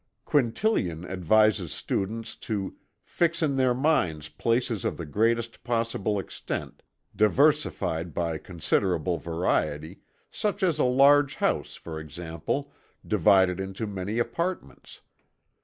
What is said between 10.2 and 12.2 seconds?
such as a large house, for